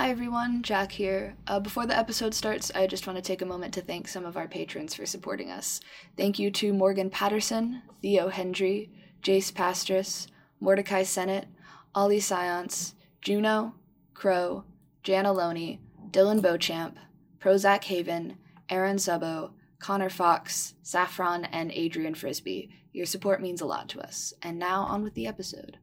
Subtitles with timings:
[0.00, 1.36] Hi everyone, Jack here.
[1.46, 4.24] Uh, before the episode starts, I just want to take a moment to thank some
[4.24, 5.78] of our patrons for supporting us.
[6.16, 8.90] Thank you to Morgan Patterson, Theo Hendry,
[9.22, 10.26] Jace Pastris,
[10.58, 11.48] Mordecai Sennett,
[11.94, 13.74] Ollie Science, Juno,
[14.14, 14.64] Crow,
[15.02, 16.96] Jan Aloni, Dylan Beauchamp,
[17.38, 18.38] Prozac Haven,
[18.70, 22.70] Aaron Zubbo, Connor Fox, Saffron, and Adrian Frisbee.
[22.94, 24.32] Your support means a lot to us.
[24.40, 25.76] And now on with the episode.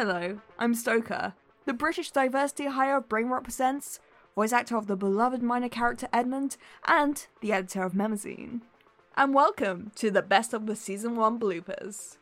[0.00, 3.98] Hello, I'm Stoker, the British diversity hire Brain Rot Presents,
[4.36, 8.60] voice actor of the beloved minor character Edmund, and the editor of Memazine.
[9.16, 12.16] And welcome to the best of the season 1 bloopers.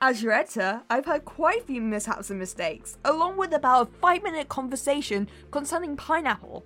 [0.00, 3.92] As your editor, I've heard quite a few mishaps and mistakes, along with about a
[4.00, 6.64] 5 minute conversation concerning pineapple.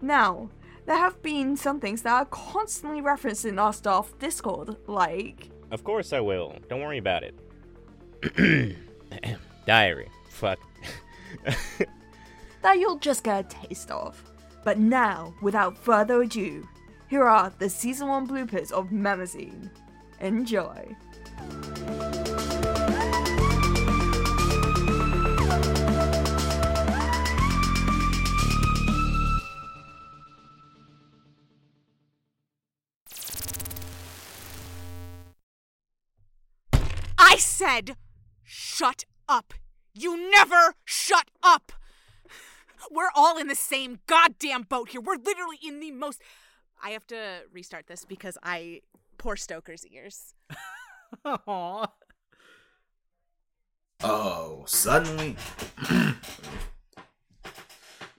[0.00, 0.50] Now,
[0.86, 5.50] there have been some things that are constantly referenced in our staff Discord, like.
[5.70, 6.56] Of course I will.
[6.68, 8.76] Don't worry about it.
[9.66, 10.10] Diary.
[10.28, 10.58] Fuck.
[12.62, 14.22] that you'll just get a taste of.
[14.64, 16.68] But now, without further ado,
[17.08, 19.70] here are the season 1 bloopers of Memazine.
[20.20, 20.96] Enjoy.
[37.18, 37.96] I said,
[38.44, 39.54] shut up.
[39.94, 41.72] You never shut up.
[42.90, 45.00] We're all in the same goddamn boat here.
[45.00, 46.20] We're literally in the most.
[46.82, 48.80] I have to restart this because I.
[49.18, 50.34] Poor Stoker's ears.
[51.24, 51.86] Aww.
[54.02, 55.36] Oh, suddenly.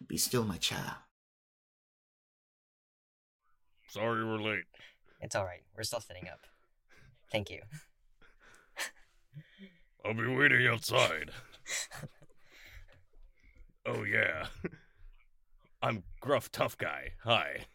[0.08, 0.96] Be still, my child.
[3.90, 4.64] Sorry we're late.
[5.20, 5.62] It's all right.
[5.76, 6.40] We're still sitting up.
[7.32, 7.60] Thank you.
[10.06, 11.32] I'll be waiting outside.
[13.86, 14.48] oh, yeah.
[15.82, 17.14] I'm Gruff Tough Guy.
[17.24, 17.66] Hi.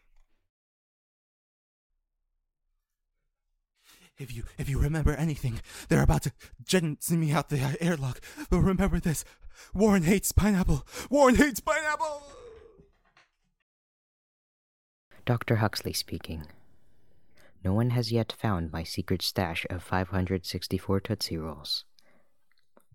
[4.19, 6.33] If you if you remember anything, they're about to
[6.67, 8.21] send me out the uh, airlock.
[8.51, 9.25] But remember this:
[9.73, 10.85] Warren hates pineapple.
[11.09, 12.25] Warren hates pineapple.
[15.25, 15.57] Dr.
[15.57, 16.47] Huxley speaking.
[17.63, 21.85] No one has yet found my secret stash of 564 Tootsie Rolls.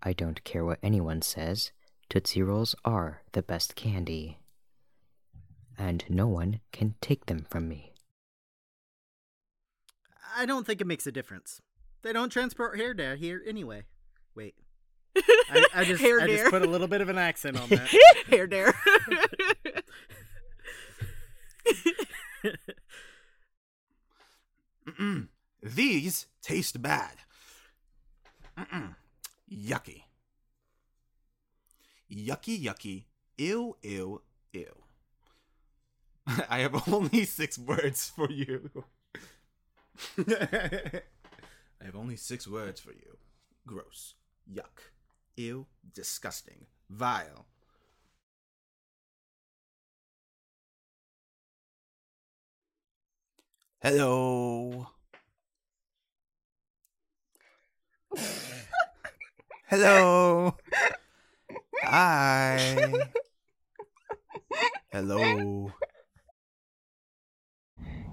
[0.03, 1.71] I don't care what anyone says,
[2.09, 4.37] Tootsie Rolls are the best candy.
[5.77, 7.93] And no one can take them from me.
[10.35, 11.61] I don't think it makes a difference.
[12.01, 13.85] They don't transport hair dare here anyway.
[14.35, 14.55] Wait.
[15.15, 17.89] I, I just Hair I just put a little bit of an accent on that.
[18.27, 18.73] Hair dare.
[25.63, 27.15] These taste bad.
[28.57, 28.95] Mm-mm.
[29.53, 30.03] Yucky.
[32.09, 33.05] Yucky, yucky.
[33.37, 34.21] Ew, ew,
[34.53, 34.83] ew.
[36.49, 38.69] I have only six words for you.
[40.17, 43.17] I have only six words for you
[43.65, 44.15] gross,
[44.51, 44.91] yuck,
[45.37, 47.45] ew, disgusting, vile.
[53.81, 54.87] Hello.
[59.73, 60.55] Hello.
[61.81, 62.93] Hi.
[64.91, 65.71] Hello.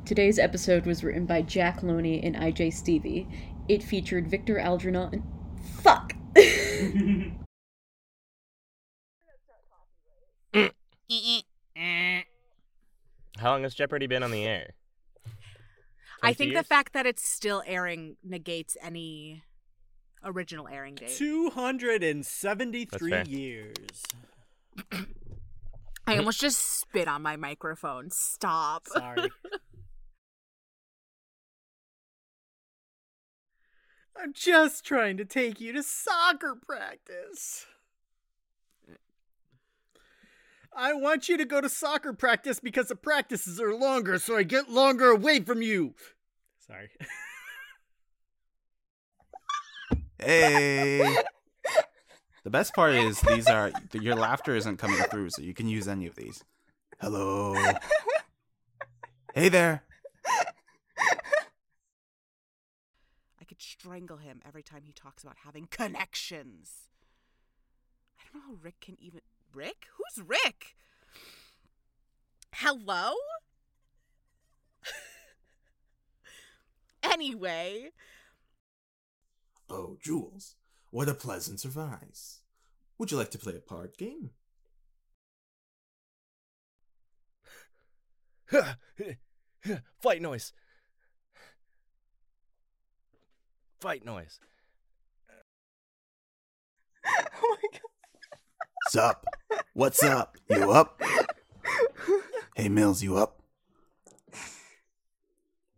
[0.06, 3.28] Today's episode was written by Jack Loney and IJ Stevie.
[3.68, 5.22] It featured Victor Algernon and.
[5.82, 6.14] Fuck!
[13.36, 14.70] How long has Jeopardy been on the air?
[16.22, 19.42] I 20 think the fact that it's still airing negates any
[20.24, 21.14] original airing date.
[21.16, 24.02] 273 years.
[26.06, 28.10] I almost just spit on my microphone.
[28.10, 28.86] Stop.
[28.86, 29.30] Sorry.
[34.22, 37.66] I'm just trying to take you to soccer practice.
[40.76, 44.44] I want you to go to soccer practice because the practices are longer, so I
[44.44, 45.94] get longer away from you.
[46.66, 46.90] Sorry.
[50.20, 51.16] Hey.
[52.42, 55.86] The best part is these are your laughter isn't coming through, so you can use
[55.86, 56.42] any of these.
[56.98, 57.54] Hello.
[59.34, 59.82] Hey there.
[63.38, 66.88] I could strangle him every time he talks about having connections.
[68.18, 69.20] I don't know how Rick can even.
[69.52, 69.88] Rick?
[69.96, 70.76] Who's Rick?
[72.54, 73.12] Hello?
[77.02, 77.90] anyway,
[79.70, 80.56] Oh, Jules,
[80.90, 82.40] what a pleasant surprise.
[82.98, 84.30] Would you like to play a card game?
[90.00, 90.52] Fight noise.
[93.80, 94.40] Fight noise.
[97.06, 97.80] oh my god.
[98.88, 99.24] Sup?
[99.72, 100.36] What's up?
[100.48, 101.00] You up?
[102.56, 103.40] Hey, Mills, you up?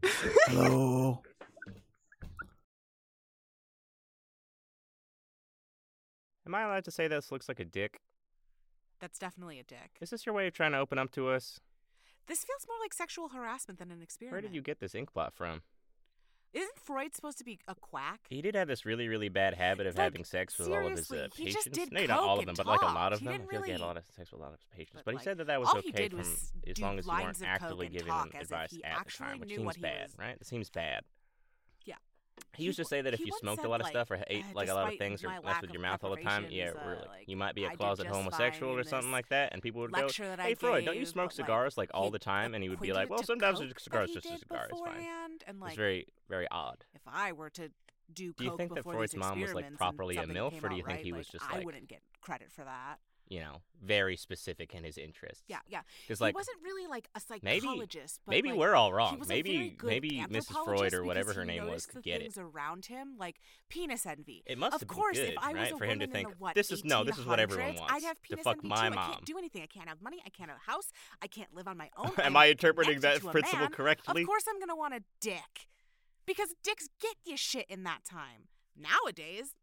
[0.47, 1.23] Hello?
[6.47, 8.01] Am I allowed to say this looks like a dick?
[9.01, 9.97] That's definitely a dick.
[10.01, 11.61] Is this your way of trying to open up to us?
[12.27, 14.33] This feels more like sexual harassment than an experiment.
[14.35, 15.63] Where did you get this ink blot from?
[16.53, 18.21] Isn't Freud supposed to be a quack?
[18.29, 20.93] He did have this really, really bad habit of Like, having sex with all of
[20.93, 21.65] his uh, he patients.
[21.65, 23.35] just did no, not all of coke them, but like a lot of He them.
[23.35, 24.67] I didn't feel like he had a lot of sex with a lot of his
[24.77, 25.03] patients.
[25.05, 27.89] But, But, he said that that was okay from as long as you weren't actively
[27.89, 30.39] giving talk him as if advice at the time, which seems bad, was- right?
[30.39, 31.05] That seems bad.
[32.55, 34.49] He used to say that if you smoked a lot of stuff or ate "Uh,
[34.55, 36.73] like a lot of things or messed with your mouth all the time, yeah,
[37.09, 40.09] like, you might be a closet homosexual or something like that, and people would go,
[40.39, 42.93] "Hey Freud, don't you smoke like, cigars like all the time?" And he would be
[42.93, 44.69] like, "Well, sometimes a cigar is just a cigar.
[44.71, 45.07] It's fine."
[45.47, 46.85] And It's very, very odd.
[46.95, 47.71] if I were to
[48.13, 50.83] do Do you think that Freud's mom was, like, properly a MILF, or do you
[50.85, 52.99] think he was just like, I wouldn't get credit for that.
[53.29, 55.43] You know, very specific in his interests.
[55.49, 55.81] Yeah, yeah.
[56.03, 58.21] Because he like wasn't really like a maybe psychologist.
[58.27, 59.19] but, maybe like, we're all wrong.
[59.19, 60.65] was a very Maybe maybe Mrs.
[60.65, 62.37] Freud or whatever her name was could get it.
[62.37, 63.37] around him, like
[63.71, 64.43] penis envy.
[64.45, 66.07] It must of have been course, good, if I was right, a for him to
[66.07, 68.57] think, the, what, "This is- no, this is what everyone wants, I'd have to fuck
[68.57, 68.83] envy my too.
[68.83, 69.63] I mom." can't do anything.
[69.63, 70.19] I can't have money.
[70.27, 70.93] I can't have a house.
[71.23, 72.13] I can't live on my own.
[72.23, 74.23] Am I'm interpreting that principle correctly?
[74.23, 75.69] Of course, I'm gonna want a dick,
[76.27, 78.49] because dicks get you shit in that time.
[78.77, 79.55] Nowadays.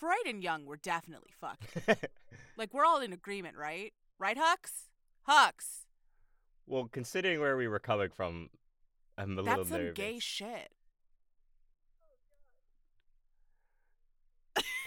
[0.00, 1.76] Freud and Jung were definitely fucked.
[2.56, 3.92] Like we're all in agreement, right?
[4.18, 4.88] Right, Hux?
[5.26, 5.86] Hux.
[6.66, 8.50] well, considering where we were coming from,
[9.16, 9.94] I'm a little That's some nervous.
[9.96, 10.70] gay shit.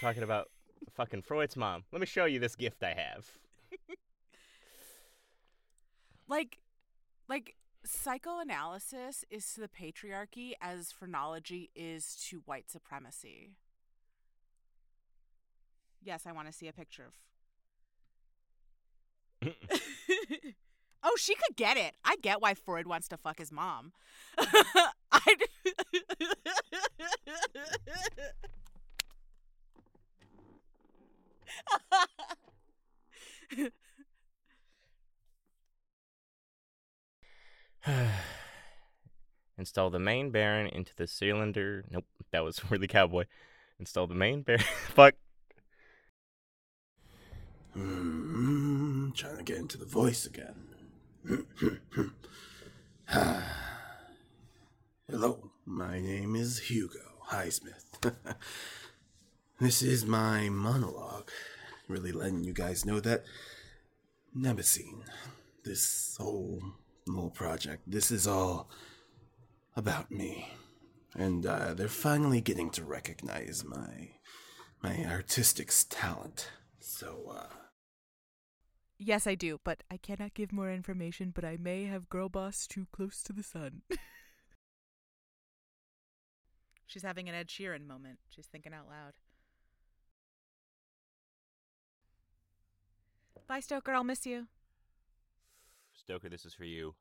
[0.00, 0.50] Talking about
[0.92, 1.82] fucking Freud's mom.
[1.90, 3.26] Let me show you this gift I have.
[6.28, 6.58] Like
[7.28, 13.50] like psychoanalysis is to the patriarchy as phrenology is to white supremacy.
[16.04, 17.04] Yes, I want to see a picture
[19.42, 19.52] of
[21.06, 21.94] Oh, she could get it.
[22.02, 23.92] I get why Freud wants to fuck his mom.
[24.38, 25.36] I
[39.58, 41.84] Install the main bearing into the cylinder.
[41.90, 43.24] Nope, that was really cowboy.
[43.78, 44.62] Install the main bearing.
[44.88, 45.14] Fuck.
[49.14, 50.54] Trying to get into the voice again.
[55.08, 56.98] Hello, my name is Hugo
[57.30, 57.94] Highsmith.
[59.60, 61.30] this is my monologue,
[61.86, 63.22] really letting you guys know that
[64.36, 65.04] Nebesine,
[65.64, 66.60] this whole
[67.06, 68.68] little project, this is all
[69.76, 70.48] about me.
[71.14, 74.10] And uh, they're finally getting to recognize my
[74.82, 76.50] my artistic talent.
[76.80, 77.63] So, uh,
[78.98, 82.66] Yes, I do, but I cannot give more information, but I may have girl boss
[82.66, 83.82] too close to the sun.
[86.86, 88.20] She's having an Ed Sheeran moment.
[88.28, 89.14] She's thinking out loud.
[93.46, 93.92] Bye, Stoker.
[93.92, 94.46] I'll miss you.
[95.92, 96.94] Stoker, this is for you.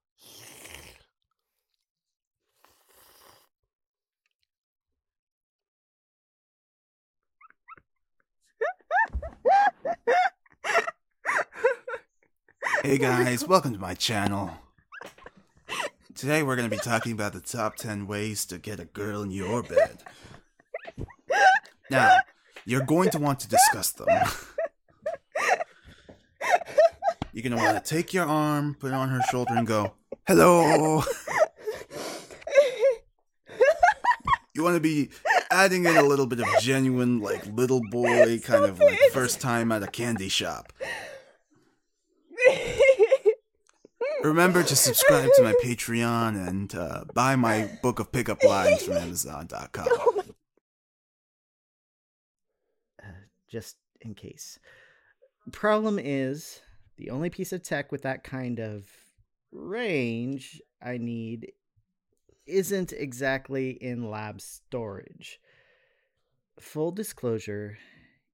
[12.85, 14.51] Hey guys, welcome to my channel.
[16.15, 19.21] Today we're going to be talking about the top 10 ways to get a girl
[19.21, 20.03] in your bed.
[21.89, 22.17] Now,
[22.65, 24.09] you're going to want to discuss them.
[27.31, 29.93] You're going to want to take your arm, put it on her shoulder, and go,
[30.27, 31.03] Hello!
[34.53, 35.09] You want to be
[35.49, 39.71] adding in a little bit of genuine, like, little boy kind of like first time
[39.71, 40.73] at a candy shop.
[44.23, 48.95] Remember to subscribe to my Patreon and uh, buy my book of pickup lines from
[48.95, 49.85] Amazon.com.
[53.03, 53.07] uh,
[53.51, 54.59] just in case.
[55.51, 56.61] Problem is,
[56.97, 58.87] the only piece of tech with that kind of
[59.51, 61.51] range I need
[62.45, 65.39] isn't exactly in lab storage.
[66.61, 67.77] Full disclosure,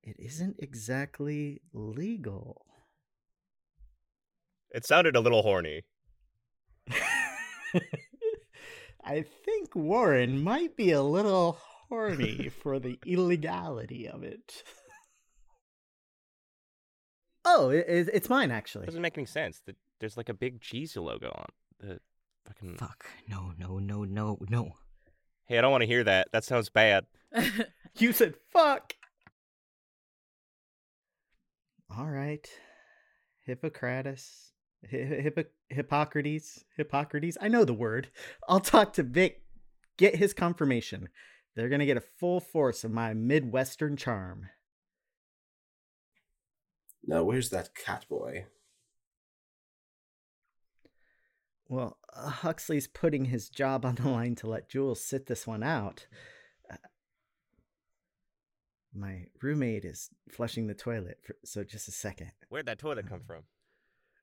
[0.03, 2.65] it isn't exactly legal.
[4.72, 5.84] It sounded a little horny.
[9.04, 11.58] I think Warren might be a little
[11.90, 14.64] horny for the illegality of it.
[17.46, 18.86] Oh, it, it- it's mine actually.
[18.86, 19.62] doesn't make any sense.
[19.66, 21.46] That there's like a big Jesus logo on
[21.80, 22.00] the
[22.46, 22.76] fucking.
[22.78, 23.06] Fuck.
[23.28, 24.76] No, no, no, no, no.
[25.48, 26.28] Hey, I don't want to hear that.
[26.34, 27.06] That sounds bad.
[27.98, 28.94] You said fuck.
[31.98, 32.48] All right.
[33.48, 34.52] Hippocrates.
[34.84, 36.64] Hi- Hippo- Hippocrates.
[36.78, 37.38] Hippocrates.
[37.42, 38.10] I know the word.
[38.50, 39.42] I'll talk to Vic,
[39.98, 41.10] get his confirmation.
[41.56, 44.48] They're going to get a full force of my Midwestern charm.
[47.06, 48.46] Now, where's that cat boy?
[51.68, 55.64] Well, uh, Huxley's putting his job on the line to let Jules sit this one
[55.64, 56.08] out.
[56.72, 56.78] Uh,
[58.94, 62.32] my roommate is flushing the toilet, for, so just a second.
[62.50, 63.44] Where'd that toilet come from?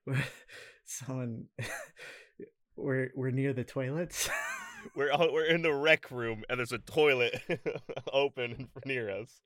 [0.85, 1.45] Someone,
[2.75, 4.29] we're we're near the toilets.
[4.95, 7.41] We're all, we're in the rec room and there's a toilet
[8.13, 9.41] open near us.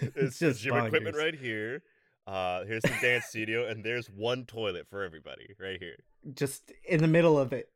[0.00, 1.82] it's just just gym equipment right here.
[2.26, 5.96] Uh, here's the dance studio, and there's one toilet for everybody right here.
[6.34, 7.70] just in the middle of it.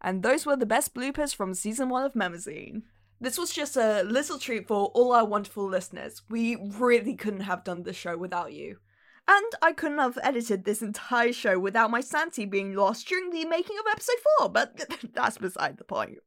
[0.00, 2.82] And those were the best bloopers from season one of Memazine.
[3.20, 6.22] This was just a little treat for all our wonderful listeners.
[6.28, 8.78] We really couldn't have done this show without you.
[9.26, 13.44] And I couldn't have edited this entire show without my sanity being lost during the
[13.44, 16.18] making of episode 4, but that's beside the point.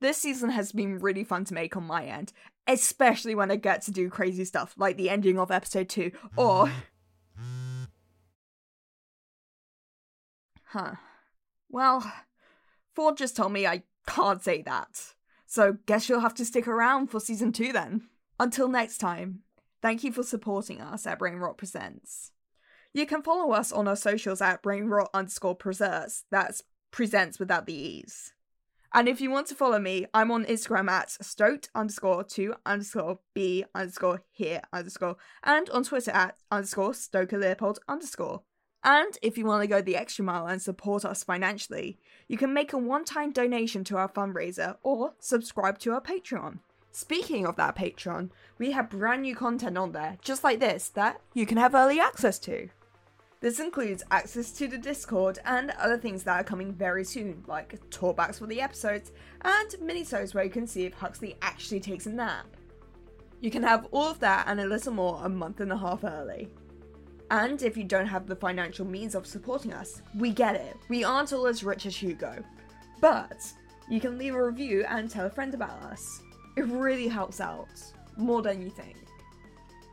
[0.00, 2.32] This season has been really fun to make on my end,
[2.68, 6.70] especially when I get to do crazy stuff like the ending of episode 2 or.
[10.66, 10.94] Huh.
[11.68, 12.12] Well,
[12.94, 15.14] Ford just told me I can't say that.
[15.54, 18.08] So guess you'll have to stick around for season two then.
[18.40, 19.42] Until next time,
[19.80, 22.32] thank you for supporting us at Brain Rot Presents.
[22.92, 26.24] You can follow us on our socials at brainrot underscore presents.
[26.32, 28.32] That's presents without the e's.
[28.92, 33.20] And if you want to follow me, I'm on Instagram at stoked underscore two underscore
[33.32, 38.42] b underscore here underscore and on Twitter at underscore stoker leopold underscore.
[38.84, 41.98] And if you want to go the extra mile and support us financially,
[42.28, 46.58] you can make a one time donation to our fundraiser or subscribe to our Patreon.
[46.90, 51.20] Speaking of that Patreon, we have brand new content on there, just like this, that
[51.32, 52.68] you can have early access to.
[53.40, 57.80] This includes access to the Discord and other things that are coming very soon, like
[57.90, 59.12] talkbacks for the episodes
[59.42, 62.46] and minisodes where you can see if Huxley actually takes a nap.
[63.40, 66.04] You can have all of that and a little more a month and a half
[66.04, 66.48] early.
[67.34, 70.76] And if you don't have the financial means of supporting us, we get it.
[70.88, 72.44] We aren't all as rich as Hugo.
[73.00, 73.52] But
[73.90, 76.22] you can leave a review and tell a friend about us.
[76.56, 77.82] It really helps out,
[78.16, 78.94] more than you think.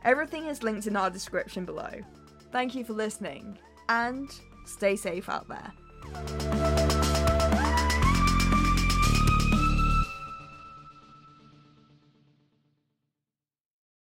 [0.04, 1.90] Everything is linked in our description below.
[2.52, 3.58] Thank you for listening,
[3.88, 4.30] and
[4.64, 6.81] stay safe out there.